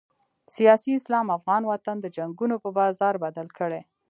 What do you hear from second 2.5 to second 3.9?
په بازار بدل کړی.